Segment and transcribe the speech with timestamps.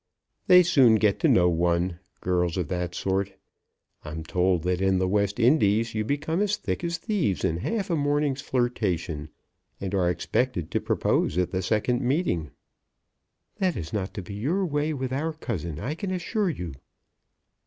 [0.47, 3.33] "They soon get to know one, girls of that sort.
[4.03, 7.91] I'm told that in the West Indies you become as thick as thieves in half
[7.91, 9.29] a morning's flirtation,
[9.79, 12.49] and are expected to propose at the second meeting."
[13.57, 16.73] "That is not to be your way with our cousin, I can assure you."